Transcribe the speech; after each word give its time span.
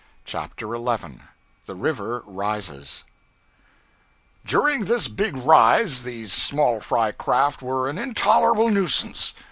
CHAPTER 0.25 0.73
11 0.73 1.21
The 1.67 1.75
River 1.75 2.23
Rises 2.25 3.03
DURING 4.43 4.85
this 4.85 5.07
big 5.07 5.37
rise 5.37 6.01
these 6.01 6.33
small 6.33 6.79
fry 6.79 7.11
craft 7.11 7.61
were 7.61 7.87
an 7.87 7.99
intolerable 7.99 8.71
nuisance. 8.71 9.35